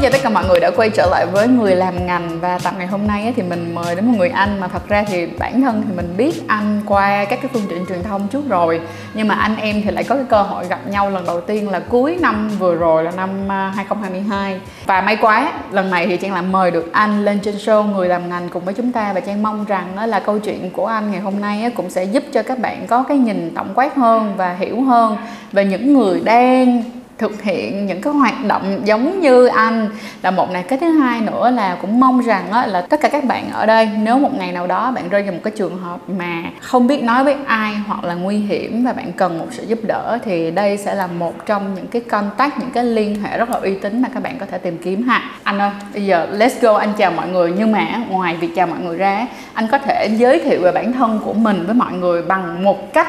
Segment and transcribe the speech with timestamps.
[0.00, 2.58] Xin chào tất cả mọi người đã quay trở lại với người làm ngành và
[2.58, 5.26] tập ngày hôm nay thì mình mời đến một người anh mà thật ra thì
[5.26, 8.80] bản thân thì mình biết anh qua các cái phương tiện truyền thông trước rồi.
[9.14, 11.70] Nhưng mà anh em thì lại có cái cơ hội gặp nhau lần đầu tiên
[11.70, 16.16] là cuối năm vừa rồi, là năm à, 2022 và may quá, lần này thì
[16.16, 19.12] Trang lại mời được anh lên trên show người làm ngành cùng với chúng ta.
[19.12, 22.04] Và Trang mong rằng đó là câu chuyện của anh ngày hôm nay cũng sẽ
[22.04, 25.16] giúp cho các bạn có cái nhìn tổng quát hơn và hiểu hơn
[25.52, 26.82] về những người đang
[27.20, 29.88] thực hiện những cái hoạt động giống như anh.
[30.22, 33.08] Là một này cái thứ hai nữa là cũng mong rằng á, là tất cả
[33.08, 35.78] các bạn ở đây nếu một ngày nào đó bạn rơi vào một cái trường
[35.78, 39.46] hợp mà không biết nói với ai hoặc là nguy hiểm và bạn cần một
[39.50, 43.22] sự giúp đỡ thì đây sẽ là một trong những cái contact những cái liên
[43.22, 45.22] hệ rất là uy tín mà các bạn có thể tìm kiếm ha.
[45.42, 47.52] Anh ơi bây giờ let's go anh chào mọi người.
[47.58, 50.92] Nhưng mà ngoài việc chào mọi người ra anh có thể giới thiệu về bản
[50.92, 53.08] thân của mình với mọi người bằng một cách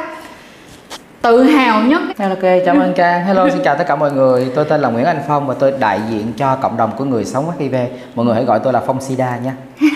[1.22, 3.26] tự hào nhất Hello, ok, cảm ơn Trang.
[3.26, 4.52] Hello, xin chào tất cả mọi người.
[4.56, 7.26] Tôi tên là Nguyễn Anh Phong và tôi đại diện cho cộng đồng của người
[7.26, 7.76] sống HIV.
[8.16, 9.54] Mọi người hãy gọi tôi là Phong Sida nha.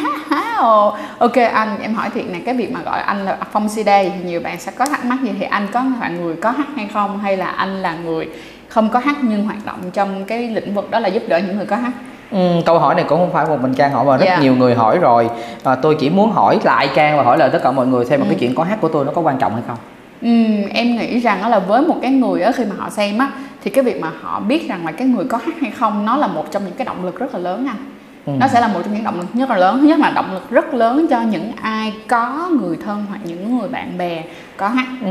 [1.19, 4.11] Ok anh, em hỏi thiệt này cái việc mà gọi anh là Phong Sida thì
[4.25, 6.87] nhiều bạn sẽ có thắc mắc gì thì anh có là người có hát hay
[6.93, 8.29] không hay là anh là người
[8.67, 11.57] không có hát nhưng hoạt động trong cái lĩnh vực đó là giúp đỡ những
[11.57, 11.91] người có hát
[12.31, 14.37] Ừ, câu hỏi này cũng không phải một mình Trang hỏi mà rất Dạ.
[14.39, 15.29] nhiều người hỏi rồi.
[15.63, 18.19] À, tôi chỉ muốn hỏi lại Trang và hỏi lại tất cả mọi người xem
[18.19, 18.29] một Ừ.
[18.29, 19.77] cái chuyện có hát của tôi nó có quan trọng hay không.
[20.21, 23.17] Ừm, em nghĩ rằng đó là với một cái người á khi mà họ xem
[23.17, 23.31] á
[23.63, 26.17] thì cái việc mà họ biết rằng là cái người có hát hay không nó
[26.17, 27.77] là một trong những cái động lực rất là lớn anh
[28.25, 28.31] Ừ.
[28.39, 30.33] nó sẽ là một trong những động lực rất là lớn thứ nhất là động
[30.33, 34.23] lực rất lớn cho những ai có người thân hoặc những người bạn bè
[34.57, 35.07] có hát Ừ.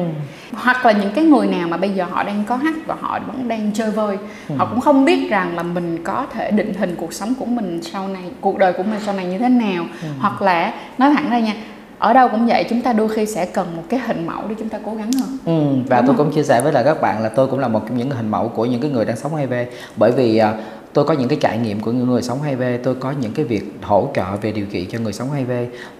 [0.53, 3.19] hoặc là những cái người nào mà bây giờ họ đang có hát và họ
[3.27, 4.17] vẫn đang chơi vơi
[4.49, 4.55] Ừ.
[4.59, 7.81] họ cũng không biết rằng là mình có thể định hình cuộc sống của mình
[7.83, 10.09] sau này cuộc đời của mình sau này như thế nào Ừ.
[10.21, 11.53] hoặc là nói thẳng ra nha
[12.05, 14.55] ở đâu cũng vậy chúng ta đôi khi sẽ cần một cái hình mẫu để
[14.59, 15.39] chúng ta cố gắng hơn.
[15.45, 16.27] Ừ, và Đúng tôi không?
[16.27, 18.29] cũng chia sẻ với lại các bạn là tôi cũng là một trong những hình
[18.29, 19.53] mẫu của những cái người đang sống HIV
[19.97, 20.55] bởi vì à,
[20.93, 23.45] tôi có những cái trải nghiệm của những người sống HIV tôi có những cái
[23.45, 25.51] việc hỗ trợ về điều trị cho người sống HIV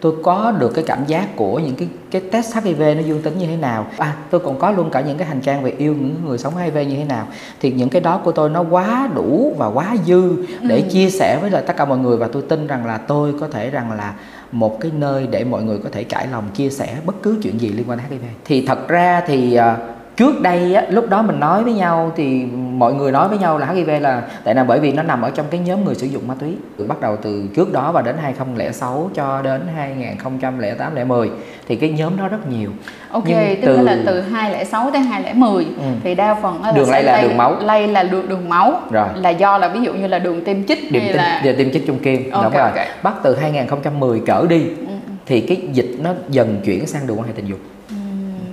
[0.01, 3.39] tôi có được cái cảm giác của những cái cái test HIV nó dương tính
[3.39, 3.87] như thế nào.
[3.99, 6.57] À tôi còn có luôn cả những cái hành trang về yêu những người sống
[6.57, 7.27] HIV như thế nào.
[7.61, 10.83] Thì những cái đó của tôi nó quá đủ và quá dư để Ừ.
[10.91, 12.17] chia sẻ với lại tất cả mọi người.
[12.17, 14.15] Và tôi tin rằng là tôi có thể rằng là
[14.55, 17.61] một cái nơi để mọi người có thể trải lòng chia sẻ bất cứ chuyện
[17.61, 21.23] gì liên quan đến HIV thì thật ra thì uh, trước đây á, lúc đó
[21.23, 24.65] mình nói với nhau thì mọi người nói với nhau là HIV là tại là
[24.65, 26.57] bởi vì nó nằm ở trong cái nhóm người sử dụng ma túy
[26.89, 31.31] bắt đầu từ trước đó và đến 2006 cho đến 2008 2010
[31.69, 32.71] thì cái nhóm đó rất nhiều
[33.11, 35.83] Ok, Nhưng tức từ- là từ 206 tới 210 Ừ.
[36.05, 37.57] thì đa phần á Đường lây là đường máu.
[37.61, 38.81] Lây là đường, đường máu.
[38.91, 39.09] Rồi.
[39.17, 41.73] Là do là ví dụ như là đường tiêm chích điểm hay tiêm, là tiêm
[41.73, 42.79] chích trung kim Ok, đúng rồi ok.
[43.03, 44.93] bắt từ 2010 trở đi Ừ, ừ.
[45.27, 47.59] thì cái dịch nó dần chuyển sang đường quan hệ tình dục.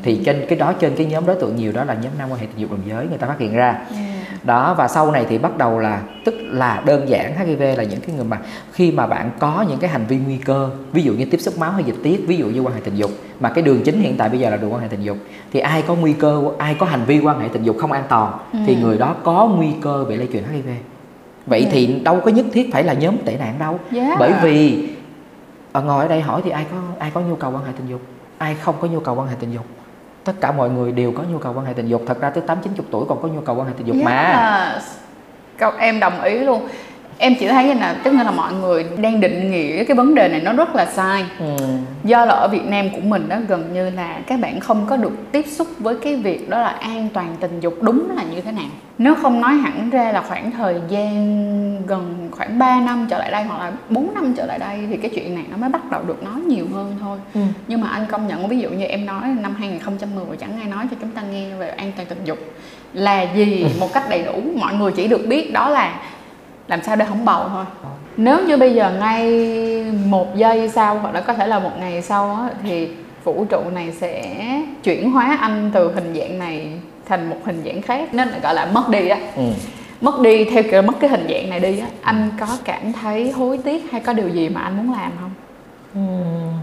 [0.03, 2.39] Thì trên cái đó trên cái nhóm đối tượng nhiều đó là nhóm nam quan
[2.39, 3.77] hệ tình dục đồng giới người ta phát hiện ra
[4.43, 7.99] đó và sau này thì bắt đầu là tức là đơn giản HIV là những
[8.01, 8.37] cái người mà
[8.71, 11.57] khi mà bạn có những cái hành vi nguy cơ ví dụ như tiếp xúc
[11.57, 14.01] máu hay dịch tiết ví dụ như quan hệ tình dục mà cái đường chính
[14.01, 15.17] hiện tại bây giờ là đường quan hệ tình dục
[15.53, 18.03] thì ai có nguy cơ ai có hành vi quan hệ tình dục không an
[18.09, 18.33] toàn
[18.67, 18.79] thì Ừ.
[18.81, 20.69] người đó có nguy cơ bị lây truyền HIV
[21.45, 21.67] vậy Ừ.
[21.71, 24.19] thì đâu có nhất thiết phải là nhóm tệ nạn đâu Yeah.
[24.19, 24.89] bởi vì
[25.71, 27.87] ở ngồi ở đây hỏi thì ai có ai có nhu cầu quan hệ tình
[27.89, 28.01] dục
[28.37, 29.65] ai không có nhu cầu quan hệ tình dục
[30.23, 32.43] tất cả mọi người đều có nhu cầu quan hệ tình dục thật ra tới
[32.47, 34.83] tám chín chục tuổi còn có nhu cầu quan hệ tình dục mà Yes.
[35.57, 36.67] Câu em đồng ý luôn.
[37.23, 40.41] Em chỉ thấy là tức là mọi người đang định nghĩa cái vấn đề này
[40.41, 41.25] nó rất là sai.
[41.39, 41.45] ừ.
[42.03, 44.97] do là ở Việt Nam của mình đó gần như là các bạn không có
[44.97, 48.41] được tiếp xúc với cái việc đó là an toàn tình dục đúng là như
[48.41, 48.65] thế nào
[48.97, 53.31] nếu không nói hẳn ra là khoảng thời gian gần khoảng 3 năm trở lại
[53.31, 55.91] đây hoặc là 4 năm trở lại đây thì cái chuyện này nó mới bắt
[55.91, 57.41] đầu được nói nhiều hơn thôi Ừ.
[57.67, 60.85] nhưng mà anh công nhận ví dụ như em nói năm 2010 chẳng ai nói
[60.91, 62.37] cho chúng ta nghe về an toàn tình dục
[62.93, 66.01] là gì một cách đầy đủ mọi người chỉ được biết đó là
[66.67, 67.65] làm sao để không bầu thôi.
[68.17, 69.31] Nếu như bây giờ ngay
[70.05, 72.87] một giây sau hoặc là có thể là một ngày sau á, thì
[73.23, 74.23] vũ trụ này sẽ
[74.83, 76.67] chuyển hóa anh từ hình dạng này
[77.09, 79.43] thành một hình dạng khác nên gọi là mất đi đó Ừ.
[80.01, 81.87] mất đi theo kiểu mất cái hình dạng này đi á.
[82.01, 85.31] Anh có cảm thấy hối tiếc hay có điều gì mà anh muốn làm không?
[85.95, 86.53] Ừm,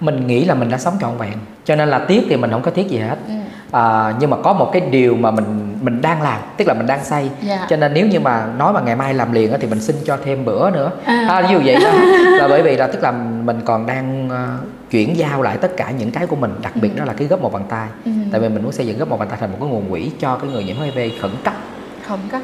[0.00, 1.32] mình nghĩ là mình đã sống trọn vẹn
[1.64, 3.16] cho nên là tiếc thì mình không có tiếc gì hết.
[3.28, 3.34] Ừ.
[3.72, 6.86] à, nhưng mà có một cái điều mà mình mình đang làm tức là mình
[6.86, 7.66] đang say Dạ.
[7.70, 10.16] cho nên nếu như mà nói mà ngày mai làm liền thì mình xin cho
[10.24, 11.26] thêm bữa nữa À.
[11.28, 11.90] à, ví dụ vậy đó
[12.38, 13.12] là bởi vì là tức là
[13.44, 14.46] mình còn đang ờ,
[14.90, 16.98] chuyển giao lại tất cả những cái của mình đặc biệt Ừ.
[16.98, 18.10] đó là cái gấp một bàn tay Ừ.
[18.32, 20.10] tại vì mình muốn xây dựng gấp một bàn tay thành một cái nguồn quỹ
[20.20, 21.54] cho cái người nhiễm HIV khẩn cấp
[22.06, 22.40] không có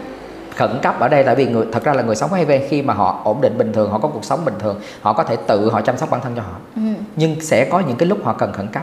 [0.57, 2.95] khẩn cấp ở đây tại vì người thật ra là người sống HIV khi mà
[2.95, 5.71] họ ổn định bình thường họ có cuộc sống bình thường họ có thể tự
[5.71, 6.83] họ chăm sóc bản thân cho họ ừ.
[7.17, 8.83] nhưng sẽ có những cái lúc họ cần khẩn cấp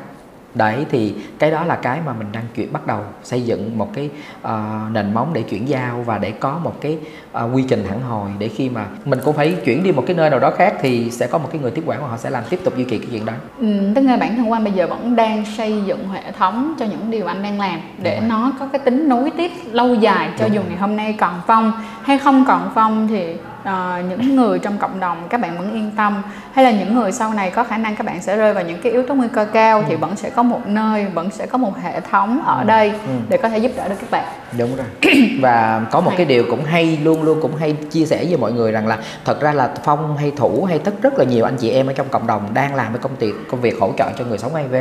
[0.55, 3.93] đấy thì cái đó là cái mà mình đang chuyển bắt đầu xây dựng một
[3.93, 4.09] cái
[4.43, 4.51] uh,
[4.91, 6.97] nền móng để chuyển giao và để có một cái
[7.37, 10.15] uh, quy trình hẳn hồi để khi mà mình cũng phải chuyển đi một cái
[10.15, 12.29] nơi nào đó khác thì sẽ có một cái người tiếp quản và họ sẽ
[12.29, 13.33] làm tiếp tục duy trì cái chuyện đó.
[13.59, 16.85] Ừ, tức là bản thân quan bây giờ vẫn đang xây dựng hệ thống cho
[16.85, 20.29] những điều anh đang làm để Đúng nó có cái tính nối tiếp lâu dài
[20.39, 21.71] cho dù ngày hôm nay còn phong
[22.03, 25.91] hay không còn phong thì ờ, những người trong cộng đồng các bạn vẫn yên
[25.97, 26.21] tâm.
[26.53, 28.81] Hay là những người sau này có khả năng các bạn sẽ rơi vào những
[28.81, 31.57] cái yếu tố nguy cơ cao thì vẫn sẽ có một nơi vẫn sẽ có
[31.57, 33.11] một hệ thống ở đây Ừ.
[33.29, 34.25] để có thể giúp đỡ được các bạn.
[34.57, 34.85] Đúng rồi.
[35.41, 38.51] Và có một cái điều cũng hay luôn luôn cũng hay chia sẻ với mọi
[38.53, 41.55] người rằng là thật ra là phong hay thủ hay tất rất là nhiều anh
[41.57, 44.05] chị em ở trong cộng đồng đang làm cái công việc công việc hỗ trợ
[44.17, 44.75] cho người sống hiv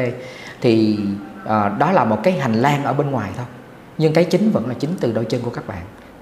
[0.60, 0.98] thì
[1.44, 3.46] ờ, đó là một cái hành lang ở bên ngoài thôi.
[3.98, 5.78] Nhưng cái chính vẫn là chính từ đôi chân của các bạn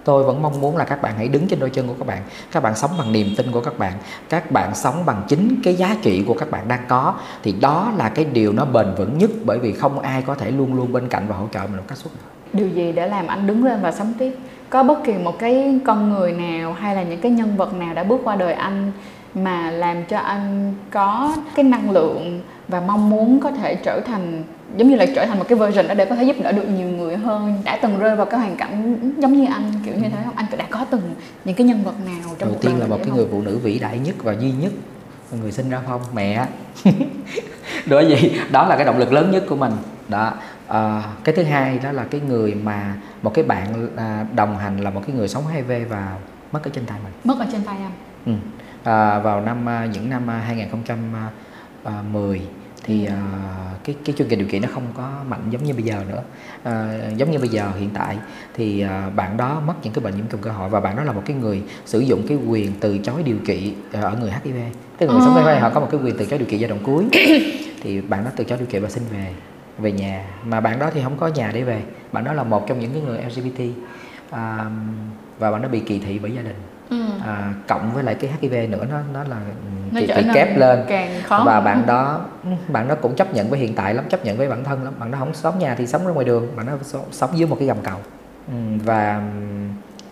[0.08, 2.22] tôi vẫn mong muốn là các bạn hãy đứng trên đôi chân của các bạn.
[2.52, 3.92] Các bạn sống bằng niềm tin của các bạn.
[4.28, 7.14] Các bạn sống bằng chính cái giá trị của các bạn đang có.
[7.42, 10.50] Thì đó là cái điều nó bền vững nhất, bởi vì không ai có thể
[10.50, 12.32] luôn luôn bên cạnh và hỗ trợ mình một cách suốt đời.
[12.52, 14.36] Điều gì để làm anh đứng lên và sống tiếp?
[14.70, 17.94] Có bất kỳ một cái con người nào hay là những cái nhân vật nào
[17.94, 18.92] đã bước qua đời anh
[19.34, 24.42] mà làm cho anh có cái năng lượng và mong muốn có thể trở thành
[24.76, 26.68] giống như là trở thành một cái version đó để có thể giúp đỡ được
[26.68, 30.08] nhiều người hơn đã từng rơi vào cái hoàn cảnh giống như anh kiểu như
[30.08, 30.34] thế không?
[30.36, 32.98] Anh đã có từng những cái nhân vật nào trong đầu tiên là một vậy
[32.98, 33.16] cái không?
[33.16, 34.72] người phụ nữ vĩ đại nhất và duy nhất
[35.32, 36.46] người sinh ra phong mẹ.
[37.86, 39.72] Bởi vì đó là cái động lực lớn nhất của mình.
[40.08, 40.32] Đó.
[40.68, 44.80] À, cái thứ hai đó là cái người mà một cái bạn à, đồng hành
[44.80, 46.16] là một cái người sống HIV và
[46.52, 47.12] mất ở trên tay mình.
[47.24, 47.92] Mất ở trên tay anh.
[48.26, 48.32] Ừ.
[48.84, 52.42] à, vào năm à, những năm à, 2010
[52.88, 53.16] thì à,
[53.84, 56.22] cái cái chương trình điều trị nó không có mạnh giống như bây giờ nữa.
[56.62, 58.16] À, giống như bây giờ hiện tại
[58.54, 61.04] thì à, bạn đó mất những cái bệnh nhiễm trùng cơ hội và bạn đó
[61.04, 64.30] là một cái người sử dụng cái quyền từ chối điều trị à, ở người
[64.30, 64.56] HIV
[64.98, 65.42] tức là người sống À.
[65.42, 67.04] HIV họ có một cái quyền từ chối điều trị giai đoạn cuối.
[67.82, 69.32] Thì bạn đó từ chối điều trị và xin về
[69.78, 70.24] về nhà.
[70.44, 71.82] Mà bạn đó thì không có nhà để về.
[72.12, 73.60] Bạn đó là một trong những cái người LGBT
[74.30, 74.70] à,
[75.38, 76.56] và bạn đó bị kỳ thị bởi gia đình
[76.90, 77.04] ừ.
[77.26, 79.36] à, cộng với lại cái HIV nữa nó nó là
[79.92, 80.84] nó kỳ trở thị nên kép lên.
[80.88, 82.20] càng khó và bạn đó
[82.68, 84.94] bạn đó cũng chấp nhận với hiện tại lắm chấp nhận với bản thân lắm.
[84.98, 86.72] Bạn đó không sống nhà thì sống ra ngoài đường bạn đó
[87.10, 87.98] sống, dưới một cái gầm cầu.
[88.48, 88.54] Ừ,
[88.84, 89.22] và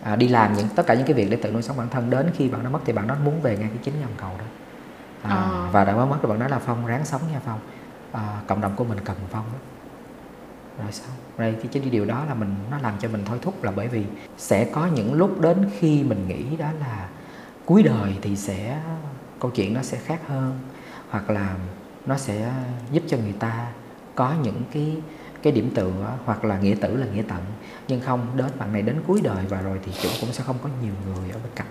[0.02, 2.10] à, đi làm những tất cả những cái việc để tự nuôi sống bản thân
[2.10, 4.30] đến khi bạn đó mất thì bạn đó muốn về ngay cái chính gầm cầu
[4.38, 4.44] đó.
[5.22, 5.68] À, À.
[5.72, 7.58] và đã mới mất rồi bạn nói là phong ráng sống nha phong.
[8.12, 9.75] À, cộng đồng của mình cần phong lắm
[10.82, 11.10] rồi sao?
[11.38, 13.88] Đây thì chính điều đó là mình, nó làm cho mình thôi thúc là bởi
[13.88, 14.04] vì
[14.38, 17.08] sẽ có những lúc đến khi mình nghĩ đó là
[17.64, 18.80] cuối đời thì sẽ,
[19.40, 20.58] câu chuyện nó sẽ khác hơn,
[21.10, 21.56] hoặc là
[22.06, 22.52] nó sẽ
[22.92, 23.66] giúp cho người ta
[24.14, 24.96] có những cái
[25.42, 27.40] cái điểm tựa, hoặc là nghĩa tử là nghĩa tận.
[27.88, 30.56] Nhưng không, đến bạn này đến cuối đời và rồi thì chủ cũng sẽ không
[30.62, 31.66] có nhiều người ở bên cạnh.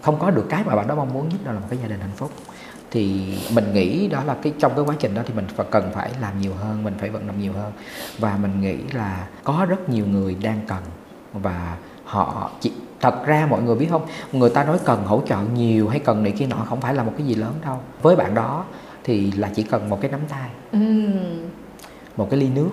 [0.00, 1.88] Không có được cái mà bạn đó mong muốn nhất, đó là một cái gia
[1.88, 2.32] đình hạnh phúc
[2.90, 5.90] thì mình nghĩ đó là cái trong cái quá trình đó thì mình phải cần
[5.94, 7.72] phải làm nhiều hơn mình phải vận động nhiều hơn.
[8.18, 10.82] Và mình nghĩ là có rất nhiều người đang cần
[11.32, 14.06] và họ chỉ thật ra mọi người biết không?
[14.32, 17.02] Người ta nói cần hỗ trợ nhiều hay cần này kia nọ không phải là
[17.02, 17.80] một cái gì lớn đâu.
[18.02, 18.64] Với bạn đó
[19.04, 20.78] thì là chỉ cần một cái nắm tay ừ.
[22.16, 22.70] một cái ly nước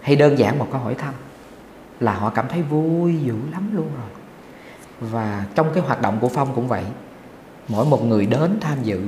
[0.00, 1.14] hay đơn giản một câu hỏi thăm
[2.00, 4.10] là họ cảm thấy vui dữ lắm luôn rồi.
[5.00, 6.84] Và trong cái hoạt động của phong cũng vậy
[7.70, 9.00] mỗi một người đến tham dự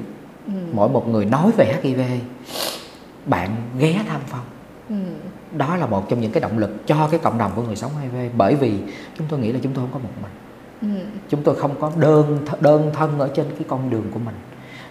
[0.46, 0.52] Ừ.
[0.72, 2.00] mỗi một người nói về hiv
[3.26, 4.44] bạn ghé thăm phong
[4.88, 4.94] Ừ.
[5.58, 7.90] đó là một trong những cái động lực cho cái cộng đồng của người sống
[8.02, 8.72] hiv bởi vì
[9.19, 10.32] chúng tôi nghĩ là chúng tôi không có một mình
[10.96, 11.04] Ừ.
[11.28, 14.34] chúng tôi không có đơn đơn thân ở trên cái con đường của mình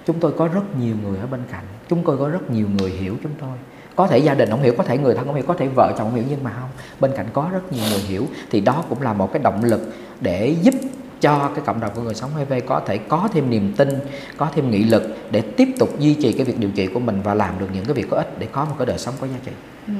[0.07, 2.89] chúng tôi có rất nhiều người ở bên cạnh chúng tôi có rất nhiều người
[2.89, 3.49] hiểu chúng tôi
[3.95, 5.93] có thể gia đình không hiểu có thể người thân không hiểu có thể vợ
[5.97, 8.83] chồng không hiểu nhưng mà không bên cạnh có rất nhiều người hiểu thì đó
[8.89, 9.81] cũng là một cái động lực
[10.21, 10.73] để giúp
[11.21, 13.89] cho cái cộng đồng của người sống HIV có thể có thêm niềm tin,
[14.37, 17.21] có thêm nghị lực để tiếp tục duy trì cái việc điều trị của mình
[17.23, 19.27] và làm được những cái việc có ích để có một cái đời sống có
[19.27, 19.51] giá trị.
[19.87, 19.93] Ừ.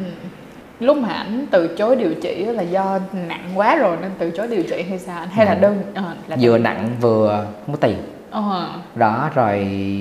[0.79, 4.47] lúc mà ảnh từ chối điều trị là do nặng quá rồi nên từ chối
[4.47, 5.61] điều trị hay sao anh hay là Nặng.
[5.61, 7.97] đơn ờ, là Vừa nặng vừa không có tiền.
[8.31, 9.57] ờ đó rồi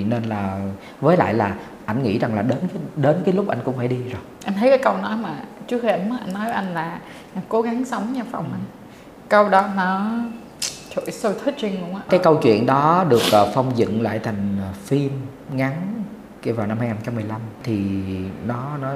[0.09, 0.59] nên là
[1.01, 3.87] với lại là ảnh nghĩ rằng là đến cái, đến cái lúc anh cũng phải
[3.87, 5.29] đi rồi em thấy cái câu nói mà
[5.67, 6.99] trước khi anh mất anh nói với anh là
[7.49, 8.61] cố gắng sống nha phòng anh
[9.29, 10.11] câu đó nó
[10.95, 12.01] trời ơi, so touching luôn á.
[12.09, 15.11] Cái câu chuyện đó được ờ, phong dựng lại thành ờ, phim
[15.53, 16.03] ngắn
[16.41, 17.79] cái vào năm 2015 thì
[18.47, 18.93] nó nó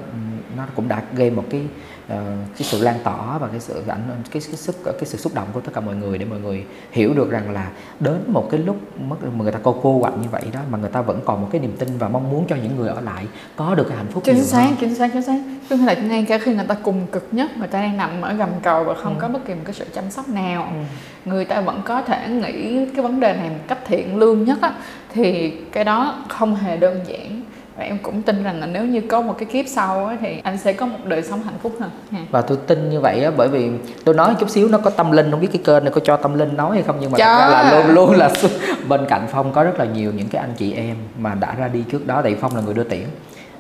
[0.58, 1.62] nó cũng đã gây một cái
[2.10, 2.24] ờ,
[2.58, 5.48] cái sự lan tỏa và cái sự ảnh cái cái sức cái sự xúc động
[5.54, 8.60] của tất cả mọi người để mọi người hiểu được rằng là đến một cái
[8.60, 8.78] lúc
[9.10, 11.42] mất mà người ta cô cô quạnh như vậy đó mà người ta vẫn còn
[11.42, 13.26] một cái niềm tin và mong muốn cho những người ở lại
[13.56, 14.76] có được cái hạnh phúc chính nhiều xác hơn.
[14.80, 15.38] chính xác chính xác
[15.70, 18.34] tức là ngay cả khi người ta cùng cực nhất người ta đang nằm ở
[18.34, 19.22] gầm cầu và không Ừ.
[19.22, 21.30] có bất kỳ một cái sự chăm sóc nào Ừ.
[21.30, 24.58] người ta vẫn có thể nghĩ cái vấn đề này một cách thiện lương nhất
[24.62, 24.74] á
[25.16, 27.42] thì cái đó không hề đơn giản
[27.78, 30.42] và em cũng tin rằng là nếu như có một cái kiếp sau á, thì
[30.44, 32.20] anh sẽ có một đời sống hạnh phúc hơn ha.
[32.32, 33.70] và tôi tin như vậy á bởi vì
[34.04, 36.18] tôi nói chút xíu nó có tâm linh không biết cái kênh này có cho
[36.18, 37.26] tâm linh nói hay không nhưng mà Cho.
[37.26, 38.30] thật ra là luôn luôn là
[38.90, 41.68] bên cạnh phong có rất là nhiều những cái anh chị em mà đã ra
[41.68, 43.06] đi trước đó tại phong là người đưa tiễn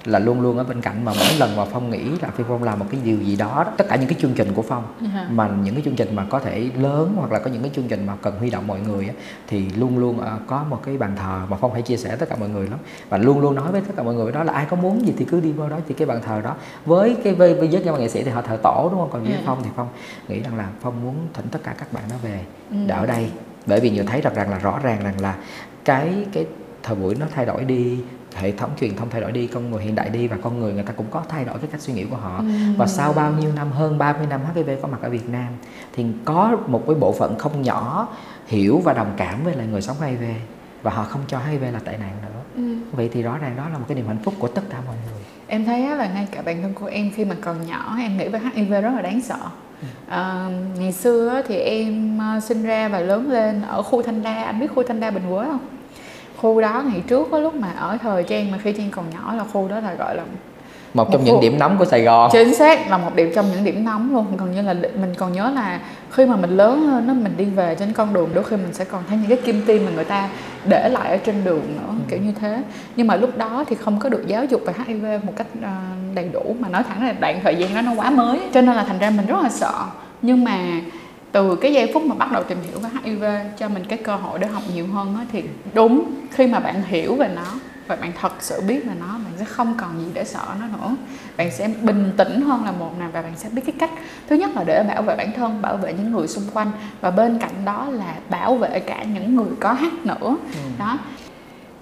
[0.06, 2.64] là luôn luôn ở bên cạnh mà mỗi lần mà phong nghĩ là phi phong
[2.64, 5.28] làm một cái điều gì đó tất cả những cái chương trình của phong Dạ.
[5.32, 7.88] mà những cái chương trình mà có thể lớn hoặc là có những cái chương
[7.88, 9.14] trình mà cần huy động mọi người á,
[9.48, 12.30] thì luôn luôn ờ, có một cái bàn thờ mà phong phải chia sẻ tất
[12.30, 14.54] cả mọi người lắm và luôn luôn nói với tất cả mọi người đó là
[14.54, 17.18] ai có muốn gì thì cứ đi vào đó thì cái bàn thờ đó với
[17.24, 19.34] cái với, với giới văn nghệ sĩ thì họ thờ tổ đúng không còn với
[19.34, 19.40] Ừ.
[19.46, 19.88] phong thì phong
[20.28, 22.40] nghĩ rằng là phong muốn thỉnh tất cả các bạn đó về
[22.72, 22.78] Ừ.
[22.90, 23.30] ở đây
[23.66, 25.36] bởi vì nhiều thấy rằng rằng là rõ ràng rằng là
[25.86, 26.46] cái cái
[26.84, 28.00] thời buổi nó thay đổi đi
[28.36, 30.74] hệ thống truyền thông thay đổi đi con người hiện đại đi và con người
[30.74, 32.38] người ta cũng có thay đổi cái cách suy nghĩ của họ.
[32.38, 32.46] Ừ.
[32.78, 35.48] và sau bao nhiêu năm hơn 30 năm HIV có mặt ở Việt Nam
[35.94, 38.08] thì có một cái bộ phận không nhỏ
[38.48, 40.24] hiểu và đồng cảm với lại người sống HIV
[40.82, 42.42] và họ không cho HIV là tệ nạn nữa.
[42.56, 42.76] Ừ.
[42.92, 44.96] vậy thì rõ ràng đó là một cái niềm hạnh phúc của tất cả mọi
[44.96, 45.24] người.
[45.48, 48.28] Em thấy là ngay cả bản thân của em khi mà còn nhỏ em nghĩ
[48.28, 49.40] về HIV rất là đáng sợ.
[50.08, 54.44] À, ngày xưa thì em ờ, sinh ra và lớn lên ở khu Thanh Đa.
[54.44, 55.60] Anh biết khu Thanh Đa Bình Quế không
[56.38, 59.34] khu đó ngày trước có lúc mà ở thời Trang mà khi Trang còn nhỏ
[59.38, 60.24] là khu đó là gọi là
[60.94, 62.30] một trong Một những khu- điểm nóng của Sài Gòn.
[62.34, 64.26] Chính xác là một điểm trong những điểm nóng luôn.
[64.38, 65.80] Gần như là mình còn nhớ là
[66.12, 68.74] khi mà mình lớn hơn đó mình đi về trên con đường đôi khi mình
[68.74, 70.30] sẽ còn thấy những cái kim tiêm mà người ta
[70.66, 72.64] để lại ở trên đường nữa kiểu như thế.
[72.96, 75.70] Nhưng mà lúc đó thì không có được giáo dục về HIV một cách ờ,
[76.16, 76.56] đầy đủ.
[76.60, 79.00] Mà nói thẳng là đoạn thời gian đó nó quá mới cho nên là thành
[79.00, 79.74] ra mình rất là sợ.
[80.22, 80.58] Nhưng mà
[81.36, 83.24] từ cái giây phút mà bắt đầu tìm hiểu về HIV
[83.58, 86.84] cho mình cái cơ hội để học nhiều hơn á, thì đúng khi mà bạn
[86.86, 87.46] hiểu về nó
[87.88, 90.68] và bạn thật sự biết về nó bạn sẽ không còn gì để sợ nó
[90.68, 90.96] nữa.
[91.38, 93.90] Bạn sẽ bình tĩnh hơn là một nè và bạn sẽ biết cái cách.
[94.28, 97.12] Thứ nhất là để bảo vệ bản thân bảo vệ những người xung quanh và
[97.12, 100.38] bên cạnh đó là bảo vệ cả những người có hát nữa.
[100.80, 100.98] Đó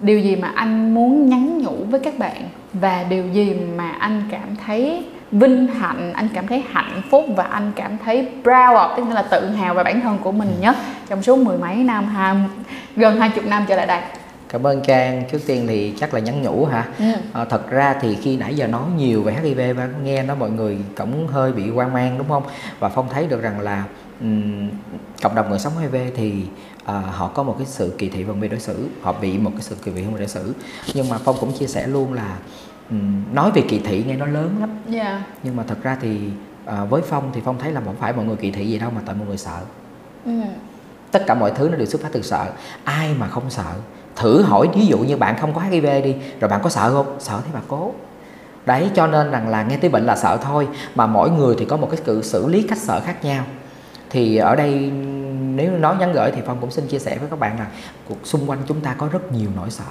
[0.00, 4.22] điều gì mà anh muốn nhắn nhủ với các bạn và điều gì mà anh
[4.30, 8.96] cảm thấy vinh hạnh anh cảm thấy hạnh phúc và anh cảm thấy proud of
[8.96, 10.76] tức là tự hào về bản thân của mình nhất
[11.08, 12.36] trong suốt mười mấy năm ha?
[12.96, 14.00] Gần hai chục năm trở lại đây.
[14.48, 15.22] Cảm ơn Trang.
[15.32, 16.84] Trước tiên thì chắc là nhắn nhủ hả?
[16.98, 17.04] Ừ.
[17.32, 20.50] Ờ, thật ra thì khi nãy giờ nói nhiều về HIV và nghe nó mọi
[20.50, 22.42] người cũng hơi bị hoang mang đúng không?
[22.78, 23.84] Và phong thấy được rằng là
[24.20, 24.68] ừm,
[25.22, 26.32] cộng đồng người sống HIV thì
[26.84, 28.88] ờ, họ có một cái sự kỳ thị biệt đối xử.
[29.02, 30.54] Họ bị một cái sự kỳ thị biệt đối xử.
[30.94, 32.36] Nhưng mà phong cũng chia sẻ luôn là
[32.90, 34.70] ừm, nói về kỳ thị nghe nó lớn lắm.
[34.92, 35.22] Yeah.
[35.42, 36.18] nhưng mà thật ra thì
[36.64, 38.90] ờ, với phong thì phong thấy là không phải mọi người kỳ thị gì đâu
[38.90, 39.60] mà tại mọi người sợ.
[40.24, 40.32] Ừ.
[41.10, 42.46] tất cả mọi thứ nó đều xuất phát từ sợ.
[42.84, 43.74] Ai mà không sợ?
[44.16, 47.16] Thử hỏi ví dụ như bạn không có HIV đi rồi bạn có sợ không?
[47.18, 47.92] Sợ thì bà cố.
[48.66, 50.68] Đấy cho nên rằng là nghe tới bệnh là sợ thôi.
[50.94, 53.44] Mà mỗi người thì có một cái sự xử lý cách sợ khác nhau.
[54.10, 54.92] Thì ở đây
[55.56, 57.66] nếu nói nhắn gửi thì phong cũng xin chia sẻ với các bạn là
[58.08, 59.84] cuộc xung quanh chúng ta có rất nhiều nỗi sợ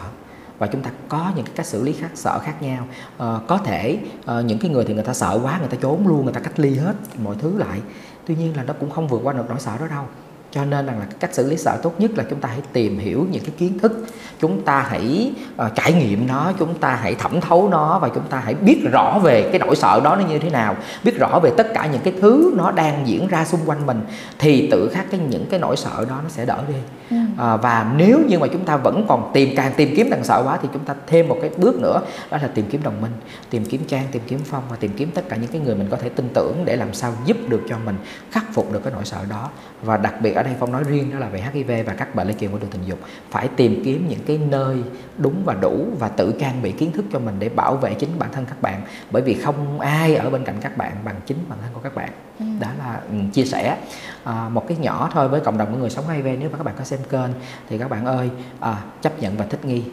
[0.58, 2.88] và chúng ta có những cái cách xử lý khác sợ khác nhau.
[3.17, 6.08] Ờ, có thể ờ, những cái người thì người ta sợ quá người ta trốn
[6.08, 6.93] luôn người ta cách ly hết
[7.24, 7.82] mọi thứ lại.
[8.25, 10.05] Tuy nhiên là nó cũng không vượt qua được nỗi sợ đó đâu
[10.53, 12.98] cho nên rằng là cách xử lý sợ tốt nhất là chúng ta hãy tìm
[13.00, 14.05] hiểu những cái kiến thức
[14.39, 15.31] chúng ta hãy
[15.65, 18.81] uh, trải nghiệm nó chúng ta hãy thẩm thấu nó và chúng ta hãy biết
[18.91, 21.88] rõ về cái nỗi sợ đó nó như thế nào biết rõ về tất cả
[21.88, 24.01] những cái thứ nó đang diễn ra xung quanh mình
[24.39, 26.75] thì tự khắc cái những cái nỗi sợ đó nó sẽ đỡ đi
[27.10, 30.23] Ừ à, và nếu như mà chúng ta vẫn còn tìm càng tìm kiếm đằng
[30.23, 33.01] sợ quá thì chúng ta thêm một cái bước nữa đó là tìm kiếm đồng
[33.01, 33.11] minh
[33.49, 35.87] tìm kiếm trang tìm kiếm phong và tìm kiếm tất cả những cái người mình
[35.91, 37.95] có thể tin tưởng để làm sao giúp được cho mình
[38.31, 39.49] khắc phục được cái nỗi sợ đó.
[39.81, 42.27] Và đặc biệt ở đây phong nói riêng đó là về HIV và các bệnh
[42.27, 42.99] lây truyền qua đường tình dục.
[43.31, 44.83] Phải tìm kiếm những cái nơi
[45.17, 48.09] đúng và đủ và tự trang bị kiến thức cho mình để bảo vệ chính
[48.19, 48.81] bản thân các bạn.
[49.11, 51.95] Bởi vì không ai ở bên cạnh các bạn bằng chính bản thân của các
[51.95, 52.09] bạn.
[52.39, 52.45] Ừ.
[52.59, 53.77] đó là ừ, chia sẻ.
[54.23, 56.63] À, một cái nhỏ thôi với cộng đồng của người sống HIV nếu mà các
[56.63, 57.34] bạn có xem lên.
[57.70, 59.84] Thì các bạn ơi à, chấp nhận và thích nghi.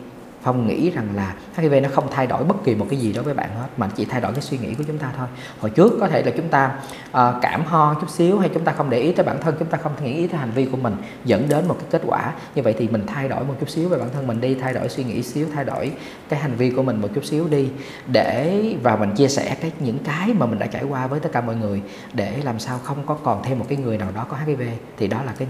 [0.43, 3.25] Phong nghĩ rằng là HIV nó không thay đổi bất kỳ một cái gì đối
[3.25, 5.27] với bạn hết mà chỉ thay đổi cái suy nghĩ của chúng ta thôi.
[5.61, 6.75] Hồi trước có thể là chúng ta
[7.13, 9.69] à, cảm ho chút xíu hay chúng ta không để ý tới bản thân chúng
[9.69, 12.33] ta không nghĩ ý tới hành vi của mình dẫn đến một cái kết quả.
[12.55, 14.73] Như vậy thì mình thay đổi một chút xíu về bản thân mình đi thay
[14.73, 15.93] đổi suy nghĩ xíu thay đổi
[16.29, 17.69] cái hành vi của mình một chút xíu đi
[18.13, 21.31] để và mình chia sẻ cái những cái mà mình đã trải qua với tất
[21.33, 21.83] cả mọi người
[22.13, 24.63] để làm sao không có còn thêm một cái người nào đó có HIV
[24.97, 25.49] thì đó là cái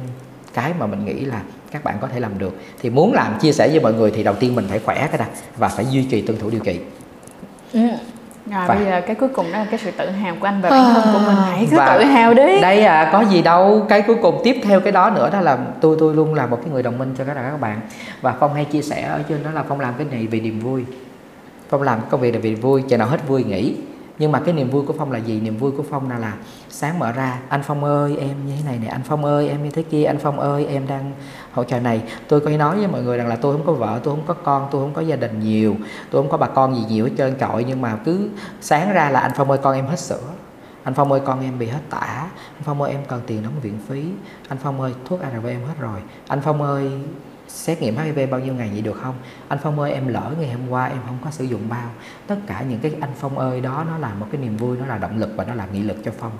[0.54, 2.60] cái mà mình nghĩ là các bạn có thể làm được.
[2.82, 5.18] Thì muốn làm chia sẻ với mọi người thì đầu tiên mình phải khỏe cái
[5.18, 6.80] đã và phải duy trì tuân thủ điều trị.
[7.72, 7.80] Ừ.
[8.46, 10.60] Rồi Và- bây giờ cái cuối cùng đó là cái sự tự hào của anh
[10.62, 11.36] về bản thân của mình.
[11.36, 12.60] Hãy cứ Và tự hào đi.
[12.60, 13.86] đây à có gì đâu.
[13.88, 16.56] Cái cuối cùng tiếp theo cái đó nữa đó là tôi tôi luôn là một
[16.62, 17.80] cái người đồng minh cho tất cả các bạn.
[18.20, 20.60] Và phong hay chia sẻ ở trên đó là phong làm cái này vì niềm
[20.60, 20.84] vui.
[21.68, 23.74] Phong làm công việc này vì vui chờ nào hết vui nghỉ
[24.20, 25.40] nhưng mà cái niềm vui của phong là gì?
[25.40, 26.34] Niềm vui của phong là là
[26.68, 29.64] sáng mở ra, anh phong ơi, em như thế này nè, anh phong ơi, em
[29.64, 31.12] như thế kia, anh phong ơi, em đang
[31.52, 32.02] hỗ trợ này.
[32.28, 34.34] Tôi có nói với mọi người rằng là tôi không có vợ, tôi không có
[34.34, 35.76] con, tôi không có gia đình nhiều,
[36.10, 38.28] tôi không có bà con gì nhiều hết trơn trọi, nhưng mà cứ
[38.60, 40.22] sáng ra là, anh phong ơi, con em hết sữa.
[40.84, 42.28] Anh Phong ơi, con em bị hết tả.
[42.56, 44.04] Anh Phong ơi, em cần tiền đóng viện phí.
[44.48, 46.00] Anh Phong ơi, thuốc ARV em hết rồi.
[46.28, 46.90] Anh Phong ơi
[47.54, 49.14] xét nghiệm HIV bao nhiêu ngày vậy được không?
[49.48, 51.88] Anh Phong ơi em lỡ ngày hôm qua em không có sử dụng bao.
[52.26, 54.86] Tất cả những cái anh Phong ơi đó nó là một cái niềm vui nó
[54.86, 56.30] là động lực và nó là nghị lực cho Phong.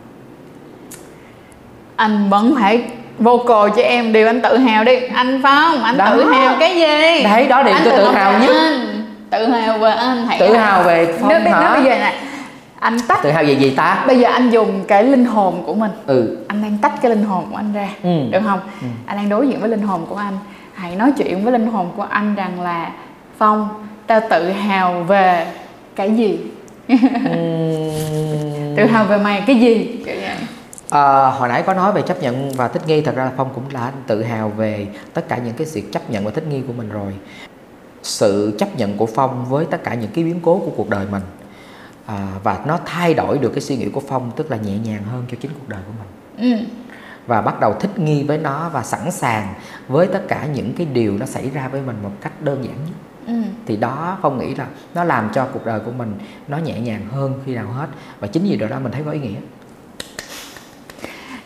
[1.97, 2.85] Anh vẫn phải
[3.19, 4.97] vocal cho em điều anh tự hào đi.
[5.01, 6.11] Anh Phong anh Đó.
[6.13, 7.25] tự hào cái gì?
[7.25, 8.57] Đấy đó điều tôi tự hào nhất.
[8.57, 9.05] anh.
[9.31, 11.61] tự hào về anh hãy tự hào về Phong biết hả?
[11.61, 12.15] nói bây giờ này
[12.81, 13.19] anh tách.
[13.23, 14.05] Tự hào về gì ta?
[14.07, 15.91] Bây giờ anh dùng cái linh hồn của mình.
[16.07, 16.37] Ừ.
[16.49, 18.11] Anh đang tách cái linh hồn của anh ra Ừ.
[18.31, 18.61] được không?
[18.81, 18.87] Ừ.
[19.07, 20.39] anh đang đối diện với linh hồn của anh
[20.81, 22.93] hãy nói chuyện với linh hồn của anh rằng là
[23.39, 23.69] phong
[24.07, 25.47] tao tự hào về
[25.97, 26.39] cái gì?
[28.77, 30.03] Tự hào về mày cái gì?
[30.07, 30.37] Kiểu vậy.
[30.91, 33.51] À, hồi nãy có nói về chấp nhận và thích nghi thật ra là phong
[33.55, 36.63] cũng đã tự hào về tất cả những cái sự chấp nhận và thích nghi
[36.67, 37.13] của mình rồi.
[38.03, 41.07] Sự chấp nhận của phong với tất cả những cái biến cố của cuộc đời
[41.11, 41.23] mình
[42.07, 45.03] à, và nó thay đổi được cái suy nghĩ của phong tức là nhẹ nhàng
[45.13, 46.09] hơn cho chính cuộc đời của mình.
[46.53, 46.65] Ừ.
[47.31, 49.55] và bắt đầu thích nghi với nó và sẵn sàng
[49.89, 52.75] với tất cả những cái điều nó xảy ra với mình một cách đơn giản
[52.75, 52.95] nhất.
[53.27, 53.35] Ừ.
[53.67, 56.15] thì đó phong nghĩ là nó làm cho cuộc đời của mình
[56.49, 57.87] nó nhẹ nhàng hơn khi nào hết.
[58.21, 59.41] Và chính vì điều đó mình thấy có ý nghĩa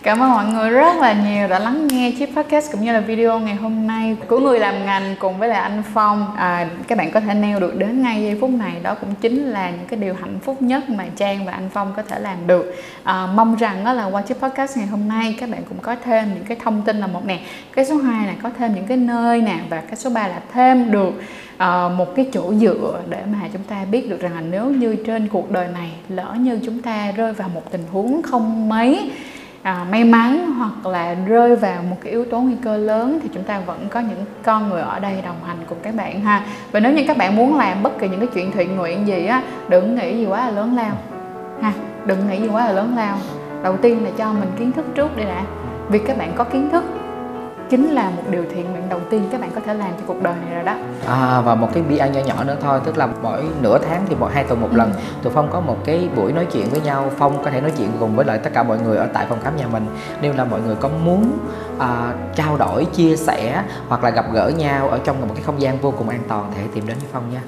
[0.04, 3.00] Cảm ơn mọi người rất là nhiều đã lắng nghe chiếc podcast cũng như là
[3.00, 6.36] video ngày hôm nay của người làm ngành cùng với là anh Phong.
[6.36, 9.44] À, các bạn có thể nêu được đến ngay giây phút này đó cũng chính
[9.44, 12.46] là những cái điều hạnh phúc nhất mà Trang và anh Phong có thể làm
[12.46, 12.74] được.
[13.04, 15.96] À, mong rằng đó là qua chiếc podcast ngày hôm nay các bạn cũng có
[16.04, 17.40] thêm những cái thông tin là một nè,
[17.72, 20.40] cái số 2 là có thêm những cái nơi nè và cái số 3 là
[20.52, 21.12] thêm được
[21.54, 24.96] uh, một cái chỗ dựa để mà chúng ta biết được rằng là nếu như
[25.06, 29.10] trên cuộc đời này lỡ như chúng ta rơi vào một tình huống không mấy
[29.64, 33.28] à, may mắn hoặc là rơi vào một cái yếu tố nguy cơ lớn thì
[33.34, 36.44] chúng ta vẫn có những con người ở đây đồng hành cùng các bạn ha.
[36.72, 39.26] Và nếu như các bạn muốn làm bất kỳ những cái chuyện thiện nguyện gì
[39.26, 40.92] á đừng nghĩ gì quá là lớn lao
[41.62, 41.72] ha.
[42.06, 43.16] Đừng nghĩ gì quá là lớn lao.
[43.62, 45.42] Đầu tiên là cho mình kiến thức trước đi đã.
[45.88, 46.84] Vì các bạn có kiến thức
[47.76, 50.22] chính là một điều thiện nguyện đầu tiên các bạn có thể làm cho cuộc
[50.22, 50.76] đời này rồi đó.
[51.06, 54.16] À, và một cái bi nhỏ nhỏ nữa thôi tức là mỗi nửa tháng thì
[54.20, 54.92] mỗi hai tuần một lần.
[55.22, 57.88] Tụi phong có một cái buổi nói chuyện với nhau phong có thể nói chuyện
[58.00, 59.86] cùng với lại tất cả mọi người ở tại phòng khám nhà mình.
[60.20, 61.38] Nếu là mọi người có muốn
[61.78, 65.60] à, trao đổi chia sẻ hoặc là gặp gỡ nhau ở trong một cái không
[65.60, 67.40] gian vô cùng an toàn thì hãy tìm đến với phong nha